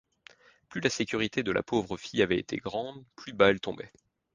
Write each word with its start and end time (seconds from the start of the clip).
Plus 0.69 0.81
la 0.81 0.89
sécurité 0.89 1.43
de 1.43 1.51
la 1.51 1.61
pauvre 1.61 1.95
fille 1.95 2.23
avait 2.23 2.39
été 2.39 2.57
grande, 2.57 3.05
plus 3.15 3.33
bas 3.33 3.51
elle 3.51 3.59
tombait. 3.59 3.91